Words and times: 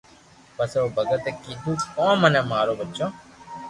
پسي 0.55 0.77
او 0.81 0.87
ڀگت 0.95 1.23
اي 1.27 1.31
ڪيدو 1.43 1.71
ڪو 1.95 2.07
مني 2.21 2.41
مارو 2.49 2.73
ٻچو 2.79 3.07